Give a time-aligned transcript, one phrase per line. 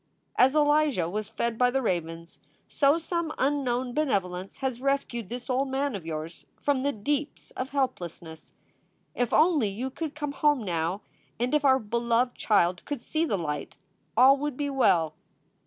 [0.35, 5.67] As Elijah was fed by the ravens, so some unknown benevolence has rescued this old
[5.67, 8.53] man of yours from the deeps of helplessness.
[9.13, 11.01] If only you could come home now,
[11.39, 13.77] and if our beloved child could see the light,
[14.17, 15.13] all would be well.